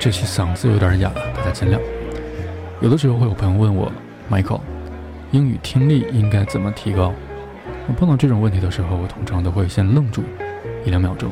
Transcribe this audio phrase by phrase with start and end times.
[0.00, 1.78] 这期嗓子有点哑，大家见谅。
[2.80, 3.92] 有的时候会有朋友问我
[4.30, 4.62] ，Michael，
[5.30, 7.12] 英语听力应该怎么提高？
[7.86, 10.22] 我碰到这种问题的时候，我通常都会先愣住
[10.86, 11.30] 一两秒钟，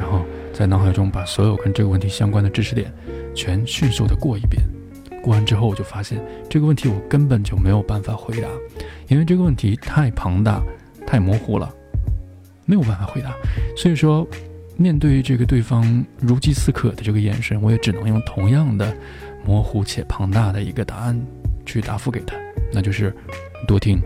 [0.00, 0.24] 然后
[0.54, 2.90] 在脑海中把所有跟这个问题相关的知识点
[3.34, 4.62] 全迅速的过一遍。
[5.22, 8.48] 过完之后，我就发现这个问题我根本就没有办法回答，
[9.08, 10.62] 因为这个问题太庞大、
[11.06, 11.70] 太模糊了，
[12.64, 13.34] 没有办法回答。
[13.76, 14.26] 所以说。
[14.82, 18.92] 面对这个对方如饥似渴的这个眼神，我也只能用同样的
[19.46, 21.18] 模糊且庞大的一个答案
[21.64, 22.34] 去答复给他，
[22.72, 23.14] 那就是
[23.68, 24.02] 多听。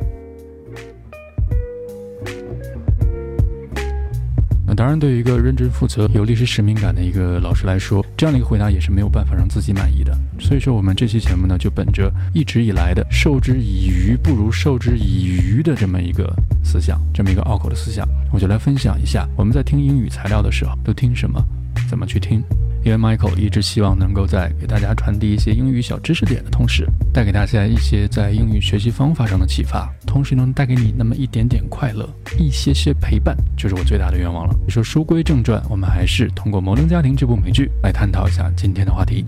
[4.76, 10.14] 当然，对于一个认真负责、有历史使命感的一个老师来说，这样的一个回答也是没有办法让自己满意的。
[10.38, 16.30] 所以说，我们这期节目呢，就本着一直以来的“授之以鱼不如授之以渔”的这么一个
[16.62, 21.42] 思想，这么一个拗口的思想，我就来分享一下我们在听英语材料的时候都听什么，
[21.88, 22.44] 怎么去听。
[22.86, 34.54] 因为 Michael 一直希望能够在给大家传递一些英语小知识点的同时，带给大家一些在英语学习方法上的启发，同时能带给你那么一点点快乐，一些些陪伴，就是我最大的愿望了。
[34.68, 39.26] 说书归正传，我们还是通过《摩登家庭》这部美剧来探讨一下今天的话题。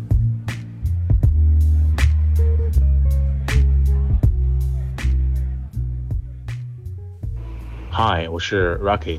[7.91, 9.19] Hi，我是 Rocky，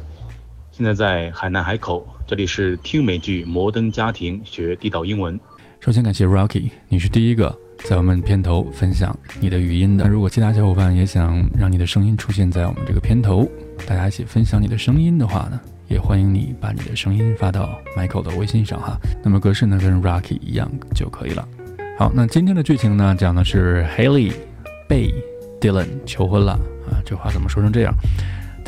[0.72, 2.08] 现在在海南海口。
[2.30, 5.40] 这里是听美剧《摩登家庭》学地道英文。
[5.80, 10.08] 首先感谢 Rocky，你是第一个在我们片头分享你的语音的。
[10.08, 13.50] 如果其他小伙伴也想让你的声音出现在我们这个片头，
[13.88, 18.96] 大家一起分享你的声音的话呢，也欢迎你把你的声音发到 Michael 的微信上哈。
[19.24, 21.48] 那么格式呢跟 Rocky 一样就可以了。
[21.98, 24.34] 好，那今天的剧情呢讲的是 Haley
[24.88, 25.12] 被
[25.60, 26.52] Dylan 求婚了
[26.92, 27.96] 啊，这话怎么说成这样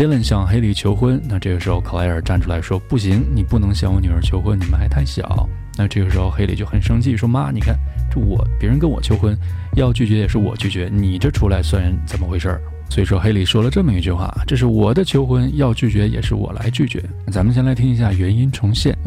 [0.01, 7.77] ？Dylan 向黑莉求婚，那这个时候克莱尔站出来说：“不行，你不能向我女儿求婚，你们还太小。”那这个时候黑莉就很生气，说：“妈，你看，
[8.09, 9.37] 这我别人跟我求婚，
[9.75, 12.59] 要拒绝也是我拒绝，你这出来算怎么回事？”
[12.89, 18.97] 所以说黑莉说了这么一句话：“这是我的求婚，要拒绝也是我来拒绝。”咱们先来听一下原音重现。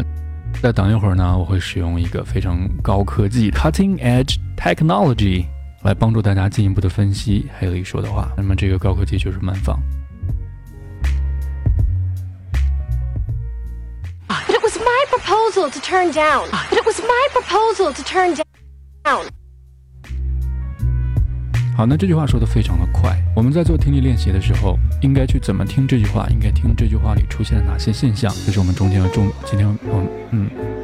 [0.63, 5.45] 再等一会儿呢，我会使用一个非常高科技 （cutting edge technology）
[5.83, 8.31] 来帮助大家进一步的分析黑莉说的话。
[8.37, 9.77] 那么这个高科技就是慢放。
[15.25, 16.49] Proposal to turn down.
[16.71, 18.35] But it was my proposal to turn
[19.05, 19.29] down.
[21.77, 23.19] 好，那这句话说的非常的快。
[23.35, 26.29] 我们在做听力练习的时候，应该去怎么听这句话？
[26.31, 28.33] 应该听这句话里出现了哪些现象？
[28.47, 30.84] 这是我们中间要重，今天我嗯。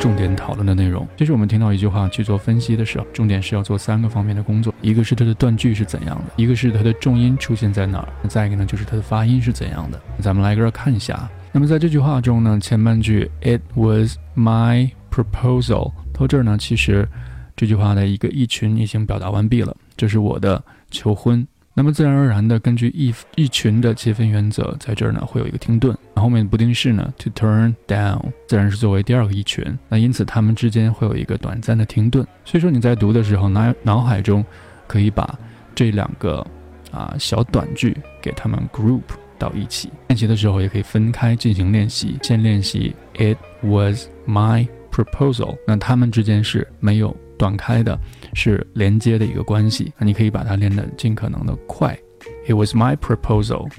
[0.00, 10.00] 重点讨论的内容，就是我们听到一句话去做分析的时候，重点是要做三个方面的工作：一个是它的断句是怎样的，一个是它的重音出现在哪儿，再一个呢就是它的发音是怎样的。
[10.18, 11.28] 咱们来个看一下。
[11.52, 17.06] 那么在这句话中呢，前半句 It was my proposal，到这儿呢，其实
[17.54, 21.46] 这句话的一个意群已经表达完毕了，这是我的求婚。
[21.72, 32.26] 那么自然而然的，根据一一群的切分原则，在这儿呢会有一个停顿，那后面的不定式呢 to turn down 自然是作为第二个一群，那因此它们之间会有一个短暂的停顿。
[32.44, 34.44] 所以说你在读的时候，脑脑海中
[34.86, 35.38] 可以把
[35.74, 36.44] 这两个
[36.90, 39.02] 啊小短句给它们 group
[39.38, 39.90] 到一起。
[40.08, 47.16] 练习的时候也可以分开进行练习，先练习 It was my proposal，那它们之间是没有。
[47.40, 47.98] 断开的
[48.34, 51.98] 是连接的一个关系，那你可以把它练得尽可能的快。
[52.46, 53.70] It was my proposal.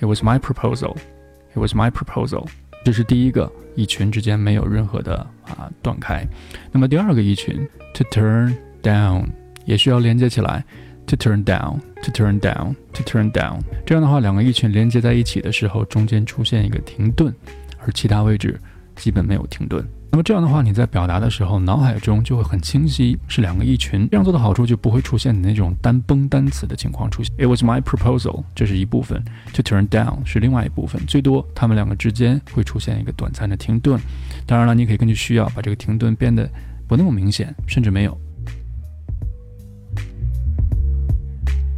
[0.00, 0.94] It was my proposal.
[1.54, 2.46] It was my proposal.
[2.84, 6.28] 这是第一个一群之间没有任何的啊断开。
[6.70, 9.24] 那么第二个一群 to turn down
[9.64, 10.62] 也需要连接起来。
[11.08, 13.60] To turn down, to turn down, to turn down。
[13.86, 17.32] 这样的话，两个一群连接在一起的时候，中间出现一个停顿，
[17.78, 18.60] 而其他位置
[18.96, 19.86] 基本没有停顿。
[20.10, 24.08] 那么这样的话，你在表达的时候，脑海中就会很清晰，是两个一群。
[24.10, 27.34] 这样做的好处就不会出现你那种单崩单词的情况出现。
[27.36, 29.22] It was my proposal，这是一部分
[29.52, 31.04] ；to turn down 是另外一部分。
[31.06, 34.00] 最多他们两个之间会出现一个短暂的停顿。
[34.46, 36.48] 当然了，你可以根据需要把这个停顿变得
[36.88, 38.18] 不那么明显，甚至没有。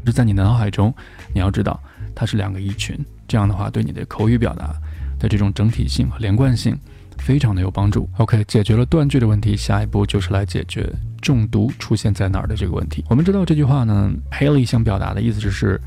[0.07, 0.95] 是在你的脑海中，
[1.35, 1.79] 你要知道
[2.15, 2.99] 它是两个一群。
[3.27, 4.75] 这样的话，对你的口语表达
[5.19, 6.79] 的这种整体性和连贯性。
[7.19, 8.09] 非常的有帮助。
[8.17, 13.05] OK，解决了断句的问题，下一步就是来解决重读出现在哪儿的这个问题。
[13.09, 15.81] 我们知道这句话呢，Haley 想表达的意思就是，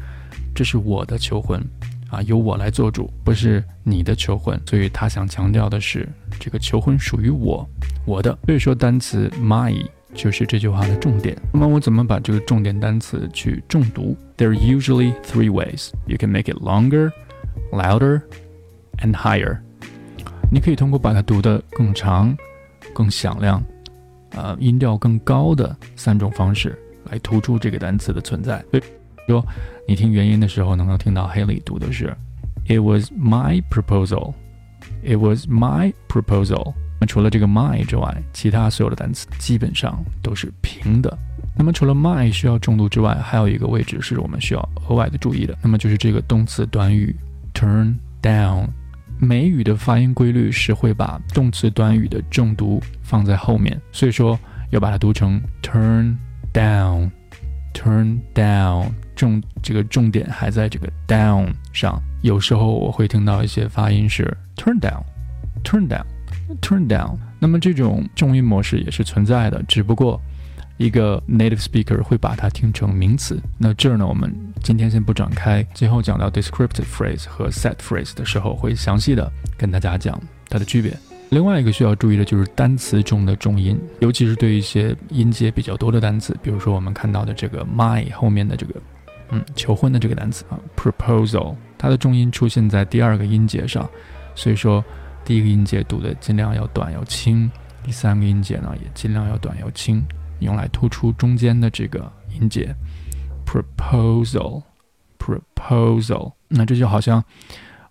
[0.53, 1.63] 这是我的求婚
[2.09, 4.59] 啊，由我来做主，不是你的求婚。
[4.65, 6.07] 所以他想强调的是，
[6.39, 7.67] 这个求婚属于我，
[8.05, 8.37] 我的。
[8.45, 9.73] 所以说单词 my
[10.13, 11.35] 就是这句话的重点。
[11.53, 17.11] 那么我怎么把这个重点单词去重读？There are usually three ways you can make it longer,
[17.71, 18.21] louder,
[18.97, 19.59] and higher.
[20.53, 22.35] 你可以通过把它读得更长、
[22.93, 23.63] 更响亮，
[24.31, 26.77] 呃，音调更高的三种方式
[27.09, 28.61] 来突出这个单词的存在。
[28.69, 28.83] 对
[29.29, 29.41] 说，
[29.87, 32.13] 你听原音的时候，能够听到 Haley 读的是
[32.67, 34.33] "It was my proposal."
[35.03, 36.73] It was my proposal。
[36.99, 41.17] 那除了这个 my 之外，其他所有的单词基本上都是平的。
[41.55, 47.15] 那么除了 my 需要重读之外，还有一个位置是我们需要额外的注意的，那么就是这个动词短语
[47.53, 48.67] turn down。
[49.23, 54.37] 美语的发音规律是会把动词短语的重读放在后面，所以说
[54.71, 56.15] 要把它读成 turn
[56.51, 62.01] down，turn down，重这个重点还在这个 down 上。
[62.23, 67.15] 有时候我会听到一些发音是 turn down，turn down，turn down。
[67.37, 70.19] 那么这种重音模式也是存在的，只不过。
[70.81, 73.39] 一个 native speaker 会把它听成名词。
[73.57, 74.33] 那这儿呢，我们
[74.63, 80.19] 今天先不展开，最后讲到 descriptive phrase 和 set phrase 的时候，会详细的跟大家讲
[80.49, 80.97] 它的区别。
[81.29, 88.73] 另外一个需要注意的就是单词中的重音，尤其是对一些音节比较多的单词，比如说我们看到的这个 my 后面的这个，
[89.29, 93.87] 嗯，求婚的这个单词啊，proposal，它的重音出现在第二个音节上，
[94.35, 94.83] 所以说
[95.23, 97.49] 第一个音节读的尽量要短要轻，
[97.83, 100.03] 第三个音节呢也尽量要短要轻。
[100.45, 102.75] 用来突出中间的这个音节
[103.45, 106.33] ，proposal，proposal。
[106.47, 107.23] 那这就好像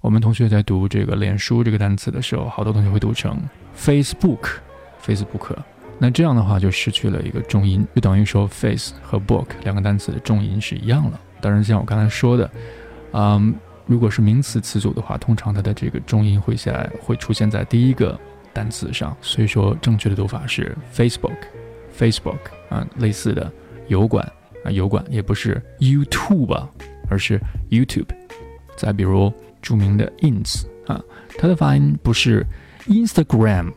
[0.00, 3.40] 我们同学在读这个脸书这个单词的时候，好多同学会读成
[3.76, 5.56] Facebook，Facebook。
[5.98, 11.20] 那这样的话就失去了一个重音，就等于说 face 和 book 两个单词的重音是一样了。
[11.42, 12.50] 当然，像我刚才说的，
[13.12, 13.54] 嗯，
[13.86, 18.18] 如果是名词词组的话，通常它的这个重音会在会出现在第一个
[18.52, 21.36] 单词上，所以说正确的读法是 Facebook。
[22.00, 22.38] Facebook
[22.70, 23.52] 啊，类似的
[23.88, 24.24] 油管
[24.64, 26.66] 啊，油管也不是 YouTube，
[27.10, 27.38] 而是
[27.68, 28.08] YouTube。
[28.74, 29.30] 再比如
[29.60, 31.04] 著名的 Ins 啊，
[31.36, 32.46] 它的发音不是
[32.86, 33.70] Instagram，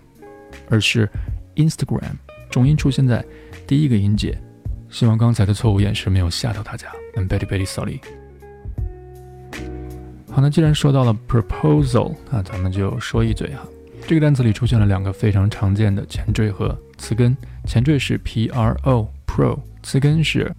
[0.70, 1.10] 而是
[1.56, 2.14] Instagram，
[2.50, 3.26] 重音出现在
[3.68, 4.40] 第一个音节。
[4.90, 6.88] 希望刚才的错误演示没有吓到大家。
[7.16, 8.00] I'm very very sorry。
[10.32, 13.68] 好，那既然说到了 proposal，那咱们就说一嘴哈。
[14.06, 17.36] 这个单词里出现了两个非常常见的前缀和词根，
[17.66, 20.54] 前缀是 pro，pro，词根是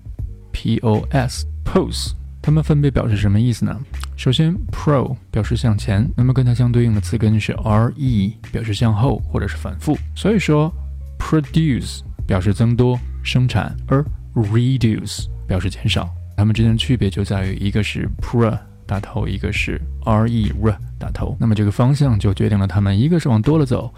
[0.52, 3.78] pos，pose，它们分别表示什么意思呢？
[4.16, 9.96] 首先，pro 表示向前，那么跟它相对应的词根是 re，表示向后或者是反复。
[10.16, 10.72] 所以说
[11.18, 14.04] ，produce 表示增多、生产，而
[14.34, 16.08] reduce 表示减少。
[16.36, 18.58] 它们之间的区别就在于一个是 pro。
[18.86, 23.92] 打头，一个是 r e r 打头，那么这个方向就决定了它们一个是往多了走，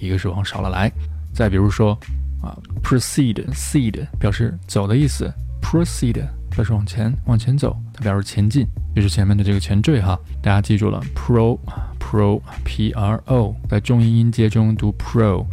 [0.00, 0.90] 一个是往少了来。
[1.32, 1.98] 再比如说
[2.42, 10.18] 啊，proceed，seed 表示走的意思，proceed 表示往前往前走，它表示前进，就是前面的这个前缀哈。
[10.42, 15.46] 大家记住了，pro，pro，p r o，在重音音节中读 pro，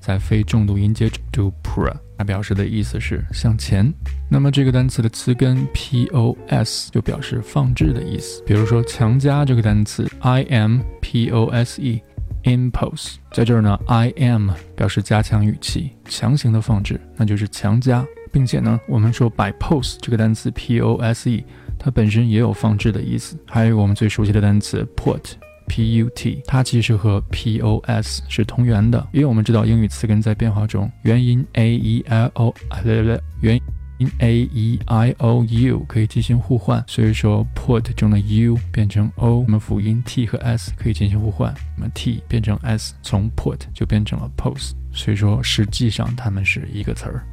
[0.00, 1.92] 在非重读音节读 pro。
[2.18, 3.92] 它表示的意思是向前，
[4.30, 8.42] 那么这个单词的词根 pos 就表示放置的意思。
[8.46, 12.00] 比如说强加这个单词 i m p o s e
[12.44, 21.44] impose，在这儿呢 i m 表示加强语气，强行的放置，那就是强加，并且呢我们说 by pose 这个单词 p o s e
[21.78, 23.36] 它本身也有放置的意思。
[23.46, 25.32] 还有我们最熟悉的单词 put。
[25.68, 33.60] put，它其实和 pos 是同源的，因为我们知道英语词根在变化中，元音 a e i o，啊对对对，元
[33.98, 41.90] 音 a e i o u 可以进行互换，所以说 put 中的 u 变成 o，那么辅音 t 和 s 可以进行互换，那么
[41.94, 47.24] t 变成 s，从 put 就变成了 pose，所以说实际上它们是一个词儿。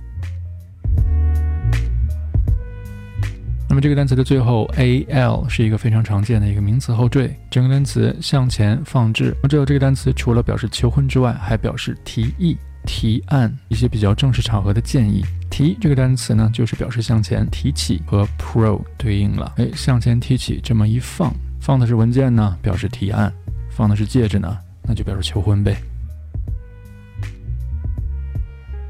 [3.74, 9.36] 那么这个单词的最后 a l 是一个非常常见的一个名词后缀，整个单词向前放置。
[9.42, 15.26] 那么这这个单词除了表示求婚之外，还表示提议、提案一些比较正式场合的建议。
[15.50, 19.52] 提这个单词呢，就是表示向前提起，和 pro 对应了。
[19.58, 23.28] 哎，向前提起这么一放，放的是文件呢，表示提案；
[23.72, 25.76] 放的是戒指呢，那就表示求婚呗。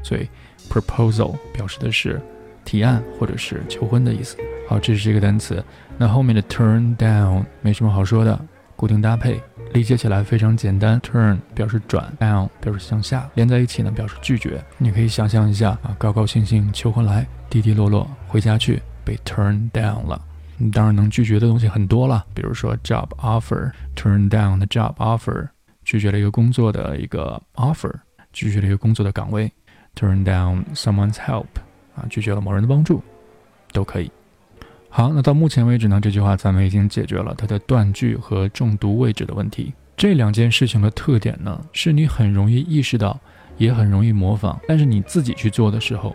[0.02, 0.28] 所以
[0.68, 2.20] proposal 表示的是。
[2.66, 4.38] 提案或者是求婚的意思。
[4.66, 5.62] 好，这是这个单词。
[5.98, 8.38] 那后面的 turn down 没什么好说的，
[8.76, 9.40] 固定搭配，
[9.72, 10.98] 理解起来非常简单。
[11.00, 14.62] turn 表示转，down 表示向下，连在一起呢表示拒绝。
[14.78, 20.20] 你可以想象一下啊，高高兴兴求婚来，低低落落回家去，被 turn down 了。
[20.72, 25.48] 当然能拒绝的东西很多了，比如说 job offer，turn down the job offer，
[25.84, 27.92] 拒绝了一个工作的一个 offer，
[28.32, 29.52] 拒绝了一个工作的岗位
[29.94, 31.46] ，turn down someone's help。
[31.94, 33.00] 啊，拒绝了某人的帮助，
[33.72, 34.10] 都可以。
[34.96, 39.74] 好，那到目前为止呢，这句话咱们已经解决了它的断句和重读位置的问题。
[39.96, 43.18] 这两件事情的特点呢，是你很容易意识到，
[43.58, 46.14] 也很容易模仿，但是你自己去做的时候，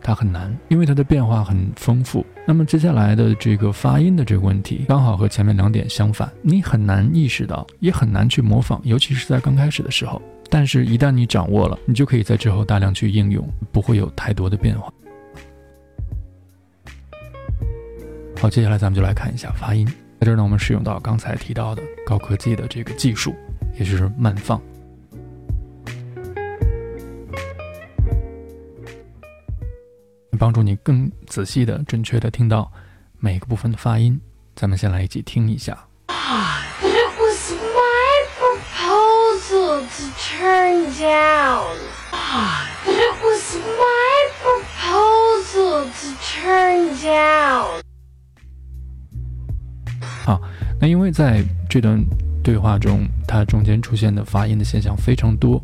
[0.00, 2.24] 它很难，因为它的变化很丰富。
[2.46, 10.22] 那么接下来的这个发音的这个问题，刚好和前面两点相反，你很难意识到，也很难去模仿，尤其是在刚开始的时候。
[10.48, 14.90] 但是，一旦你掌握了，你就可以在之后大量去应用，不会有太多的变化。
[18.40, 19.84] 好，接下来咱们就来看一下发音。
[20.20, 23.34] 在这儿呢，我们使用到刚才提到的高科技的这个技术，
[23.74, 24.62] 也就是慢放，
[30.38, 32.70] 帮助你更仔细的、准确的听到
[33.18, 34.20] 每个部分的发音。
[34.54, 35.76] 咱们先来一起听一下。
[36.08, 41.76] It was my proposal to turn down.
[42.86, 47.82] It was my proposal to turn down.
[50.28, 50.42] 好，
[50.78, 51.98] 那因为在这段
[52.44, 55.58] 对话中，它中间出现的发音的现象非常多，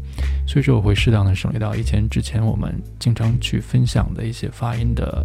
[0.47, 5.23] 所以说我会适当的省略到以前之前我们经常去分享的一些发音的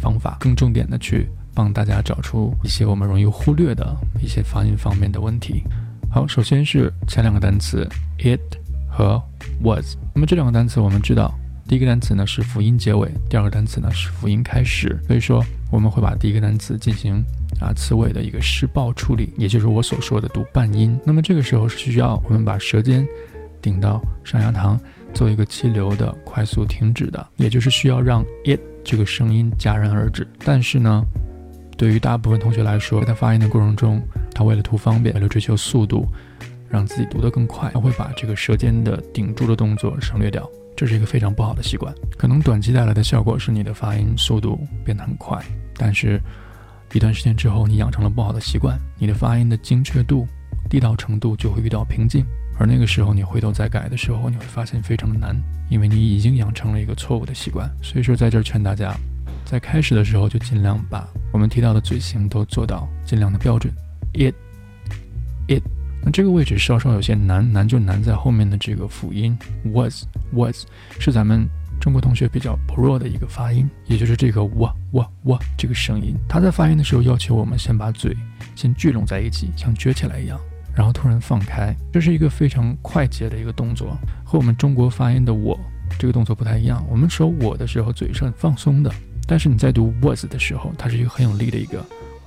[0.00, 5.62] 方法，更重点的去帮大家找出一些我们容易忽略的一些发音方面的问题。
[6.10, 8.40] 好，首先是前两个单词 it
[8.90, 9.22] 和
[9.62, 11.32] was，那么这两个单词我们知道。
[11.68, 17.24] 第一个单词呢是辅音结尾，第二个单词呢是辅音开始，所以说我们会把第一个单词进行
[17.62, 20.98] 啊词尾的一个失爆处理，也就是我所说的读半音。
[21.04, 23.06] 那么这个时候是需要我们把舌尖
[23.60, 24.78] 顶到上牙膛，
[25.14, 30.26] 做一个气流的快速停止的，也就是需要让 it 这个声音戛然而止。
[30.44, 31.04] 但是呢，
[31.76, 34.02] 对于大部分同学来说，在发音的过程中，
[34.34, 36.06] 他为了图方便，为了追求速度，
[36.68, 40.48] 让自己读得更快，他会把这个舌尖的顶住的动作省略掉。
[40.74, 45.38] 这是一个非常不好的习惯，可能短期带来的效果是你的发音速度变得很快，
[45.76, 46.18] 但是，
[46.92, 50.26] 一段时间之后，你养成了不好的习惯，你的发音的精确度、
[50.68, 52.24] 地道程度就会遇到瓶颈，
[52.58, 55.34] 而那个时候你回头再改的时候，你会发现非常的难，
[55.70, 57.70] 因为你已经养成了一个错误的习惯。
[57.82, 58.94] 所以说，在这儿劝大家，
[59.44, 63.72] 在开始的时候就尽量把我们提到的嘴型都做到尽量的标准。
[64.12, 65.62] it，it。
[66.04, 69.38] 那这个位置稍稍有些难，难就难在后面的这个辅音
[69.72, 70.66] was was
[70.98, 71.48] 是咱们
[71.82, 76.14] 中国同学比较薄弱的一个发音，也就是这个哇哇哇这个声音。
[76.28, 78.16] 他在发音的时候要求我们先把嘴
[78.54, 80.38] 先聚拢在一起，像撅起来一样，
[80.76, 85.58] 然后突然放开，这是一个非常快捷的一个动作，和我们中国发音的我
[85.98, 86.86] 这个动作不太一样。
[86.88, 88.94] 我们说我的时候嘴是很放松的，
[89.26, 91.84] 但是你在读 was 的时候，它是一个很有力的一个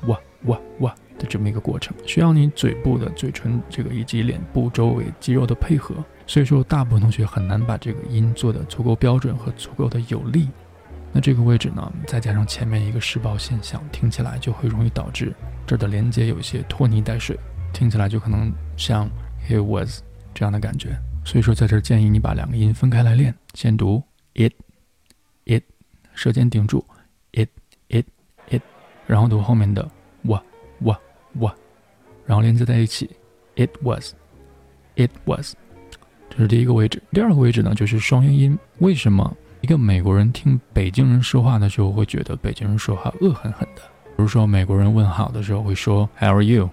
[0.08, 0.94] 哇哇哇。
[1.26, 10.48] 这么一个过程，需要你嘴部的嘴唇这个以及脸部周围肌肉的配合，所以说大部分同学很难把这个音做的足够标准和足够的有力。
[11.12, 15.34] 那这个位置呢，再加上前面一个失爆现象，听起来就会容易导致
[15.66, 17.40] 这儿的连接有一些拖泥带水，
[17.72, 19.10] 听起来就可能像
[19.48, 20.02] he was
[20.34, 20.98] 这样的感觉。
[21.24, 24.04] 所以说在这儿建议你把两个音分开来练，先读
[24.34, 24.52] it
[25.46, 25.64] it，
[26.14, 26.86] 舌尖顶住
[27.32, 27.50] it
[27.88, 28.06] it
[28.50, 28.62] it，
[29.08, 29.90] 然后读后面的。
[31.40, 31.54] 哇，
[32.26, 33.10] 然后连接在一起
[33.56, 35.54] ，it was，it was，
[36.30, 37.02] 这是第一个位置。
[37.12, 38.58] 第二个位置呢，就是双元音。
[38.80, 43.82] 为什么一个美国人听北京人说话的时候会觉得北京人说话恶狠狠的？
[44.16, 46.70] 比如说美国人问好的时候会说 How are you？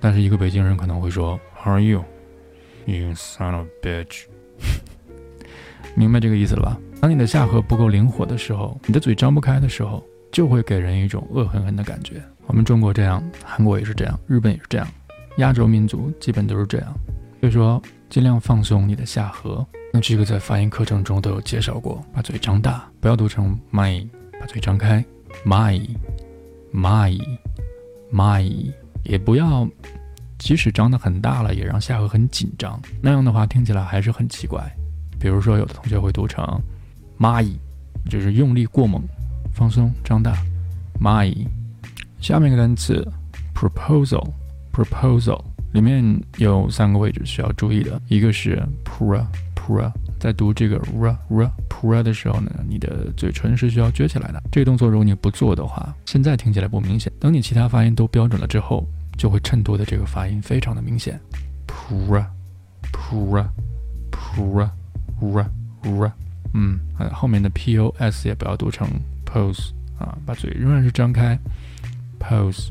[0.00, 4.24] 但是一个北京人可能会说 How are you？You son of bitch！
[5.94, 6.78] 明白这个意思了吧？
[7.00, 12.22] 当你的下颌不够灵活的时候，你的嘴张不开的时候，就会给人一种恶狠狠的感觉。
[12.46, 14.86] 我们中国这样，韩国也是这样，日本也是这样，
[15.38, 16.94] 亚洲民族基本都是这样。
[17.40, 19.66] 所以说，尽量放松你的下颌。
[19.92, 24.06] 那这个在发音课程中都有介绍过，把嘴张大，不要读成 my，
[24.40, 25.04] 把嘴张开
[25.44, 25.92] ，my，my，my，
[29.04, 29.68] 也不要，
[30.38, 34.62] 即使张得很大了，也让下颌很紧张，那样的话听起来还是很奇怪。
[35.18, 36.44] 比如说，有的同学会读成
[37.18, 37.48] my，
[38.08, 39.02] 就是用力过猛，
[39.52, 40.36] 放松张大
[41.00, 41.34] ，my。
[42.20, 43.06] 下面一个单词
[43.54, 45.42] ，proposal，proposal
[45.72, 54.42] 里面有三个位置需要注意的，一个是 pra pra，在读这个 r r pra 的时候呢，你的嘴唇是需要撅起来的。
[54.50, 61.20] 这个动作如果你不做的话，现在听起来不明显，等你其他发音都标准了之后，就会衬托的这个发音非常的明显。
[61.66, 62.24] pra
[62.92, 63.46] pra
[64.10, 64.70] pra
[65.20, 65.46] ra
[65.82, 66.12] ra，
[66.54, 66.80] 嗯，
[67.12, 68.88] 后面的 pos 也不要读成
[69.26, 71.38] pose 啊，把嘴仍然是张开。
[72.18, 72.68] Pose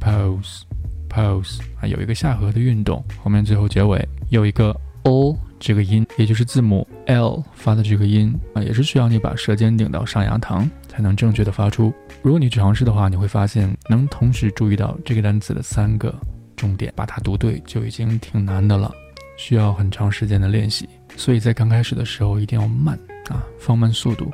[0.00, 0.62] pose
[1.08, 11.92] pose 啊，有一个下颌的运动，后面最后结尾有一个 o 这个音，也就是字母 l 发的这个音啊，也是需要你把舌尖顶到上牙膛才能正确的发出。
[12.20, 16.12] 如果你尝试的话，你会发现能同时注意到这个单词的三个
[16.56, 18.92] 重点，把它读对就已经挺难的了，
[19.36, 20.88] 需要很长时间的练习。
[21.16, 24.30] 所以在刚开始的时候一定要慢啊，放慢速度，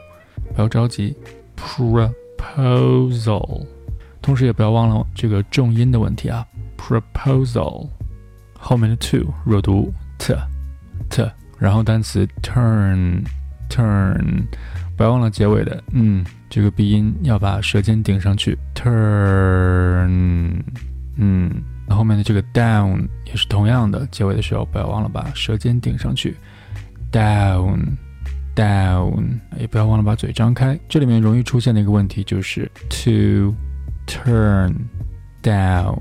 [0.54, 1.14] 不要着急。
[2.38, 3.66] Proposal，
[4.28, 6.46] 同时也不要忘了这个重音的问题啊。
[6.76, 7.88] Proposal
[8.58, 10.36] 后面的 to 弱读 t
[11.08, 13.24] t，然后单词 turn
[13.70, 14.42] turn，
[14.98, 18.58] 不要忘了结尾的嗯，这个鼻音要把舌尖顶上去。
[18.74, 20.60] Turn，
[21.16, 21.50] 嗯，
[21.86, 26.36] 那后面的这个 down 也是同样的，结尾的时候不要忘了把舌尖顶上去。
[27.10, 27.96] Down。
[28.54, 30.78] down，也不要忘了把嘴张开。
[30.88, 33.54] 这里面容易出现的一个问题就是 to
[34.08, 34.74] turn
[35.42, 35.96] down，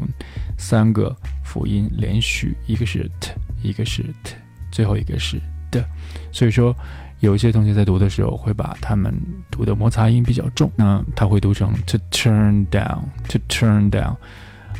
[0.57, 4.35] 三个辅音连续，一个是 t，一个是 t，
[4.71, 5.85] 最后一个是的。
[6.31, 6.75] 所以说，
[7.19, 9.13] 有些同学在读的时候会把他们
[9.51, 14.15] 读的摩擦音比较重，那他会读成 to turn down，to turn down，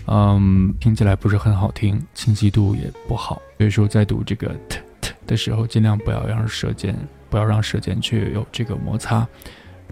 [0.07, 3.41] 嗯，听起来不是很好听，清晰度也不好。
[3.57, 6.95] 所以说，在读这个 t t 的时候，尽量不要让舌尖。
[7.29, 9.27] 不要让舌尖去有这个摩擦，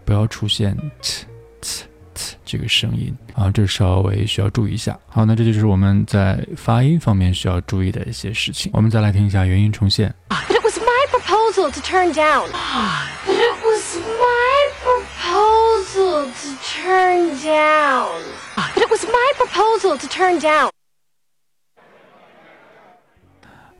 [0.05, 1.23] 不要出现呲
[1.61, 1.81] 呲呲
[2.45, 4.97] 这个声音啊，这稍微需要注意一下。
[5.07, 8.71] 好，那这就是我们在发音方面需要注意的一些事情。
[8.73, 10.13] 我们再来听一下原音重现。
[10.29, 12.49] But it was my proposal to turn down.
[13.25, 18.21] But it was my proposal to turn down.
[18.55, 20.74] But it was my proposal to turn down.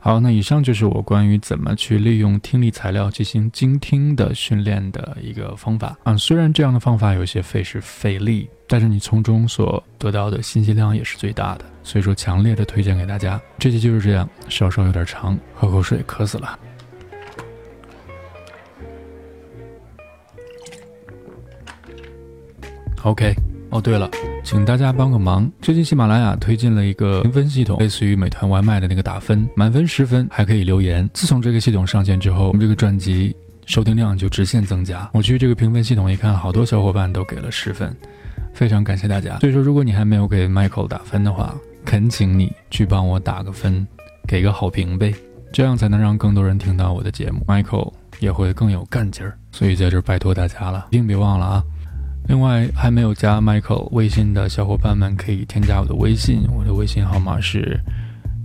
[0.06, 6.16] 好，那以上就是我关于怎么去利用听力材料进行精听的训练的一个方法啊。
[6.16, 13.40] 虽然这样的方法有些费时费力，但是你从中所得到的信息量也是最大的，所以说强烈的推荐给大家。
[13.58, 16.56] 这期就是这样，稍稍有点长，喝口水，渴死了。
[23.02, 23.34] OK。
[23.70, 24.08] 哦，对了，
[24.46, 25.50] 请大家帮个忙。
[25.60, 31.10] 最近喜马拉雅推进了一个评分系统，类似于美团外卖的那个打分，满分十分还可以留言。
[31.12, 33.34] 自从这个系统上线之后，我们这个专辑
[33.66, 35.10] 收听量就直线增加。
[35.12, 37.92] 我去这个评分系统一看，好多小伙伴都给了十分，
[38.54, 39.36] 非常感谢大家。
[39.40, 41.52] 所以说，如果你还没有给 Michael 打分的话，
[41.84, 43.84] 恳请你去帮我打个分，
[44.28, 45.12] 给个好评呗，
[45.52, 49.36] 这样才能让更多人听到我的节目，Michael 也会更有干劲儿。
[49.50, 51.64] 所以在这儿拜托大家了，一定别忘了啊。
[52.28, 57.78] 另外，还没有加 Michael 微信的小伙伴们可以添加我的微信，我的微信号码是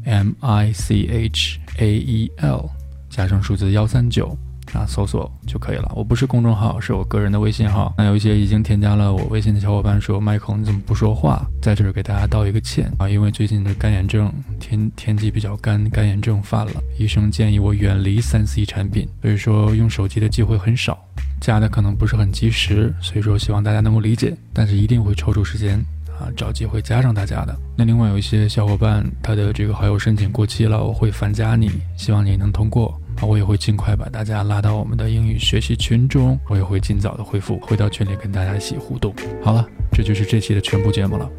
[0.06, 2.70] M I C H A E L
[3.10, 4.38] 加上数字幺三九。
[4.74, 5.92] 啊，搜索就可以了。
[5.96, 7.94] 我不是公众号，是我个人的微信号。
[7.98, 11.46] 那有一些已经添加了我微信的小伙伴说，Michael 你怎么不说话？
[11.62, 20.98] 在这儿给大家道一个歉啊，因为最近的干眼症天天气比较干，干眼症犯了，医生建议我远离三 C 产品，所以说用手机的机会很少。
[21.40, 25.84] 加的可能不是很及时，所以说希望大家能够理解，但是一定会抽出时间
[26.20, 27.58] 啊，找机会加上大家的。
[27.76, 39.14] 那另外有一些小伙伴，他的这个好友申请过期了，我会反加你，希望你能通过，我也会尽快把大家拉到我们的英语学习群中，我也会尽早的回复，回到群里跟大家一起互动。
[39.42, 41.30] 好了，这就是这期的全部节目了，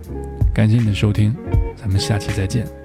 [0.55, 1.35] 感谢你的收听，
[1.77, 2.82] 咱们下期再见。